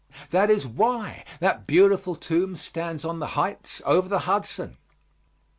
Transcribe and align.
That 0.31 0.49
is 0.49 0.65
why 0.65 1.23
that 1.41 1.67
beautiful 1.67 2.15
tomb 2.15 2.55
stands 2.55 3.05
on 3.05 3.19
the 3.19 3.27
heights 3.37 3.83
over 3.85 4.09
the 4.09 4.21
Hudson. 4.25 4.77